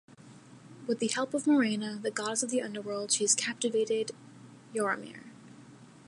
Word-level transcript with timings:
With 0.87 0.97
the 0.97 1.09
help 1.13 1.35
of 1.35 1.45
Morena, 1.45 1.99
the 2.01 2.09
goddess 2.09 2.41
of 2.41 2.49
the 2.49 2.59
underworld, 2.63 3.11
she 3.11 3.23
has 3.23 3.35
captivated 3.35 4.09
Yaromir. 4.73 5.25